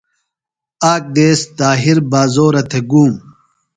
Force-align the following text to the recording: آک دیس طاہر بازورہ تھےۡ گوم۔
آک 0.91 1.03
دیس 1.15 1.39
طاہر 1.57 1.97
بازورہ 2.11 2.61
تھےۡ 2.69 2.85
گوم۔ 2.91 3.13